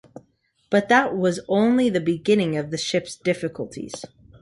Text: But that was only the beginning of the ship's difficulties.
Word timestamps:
But 0.71 0.89
that 0.89 1.15
was 1.15 1.41
only 1.47 1.91
the 1.91 1.99
beginning 2.01 2.57
of 2.57 2.71
the 2.71 2.77
ship's 2.79 3.15
difficulties. 3.15 3.93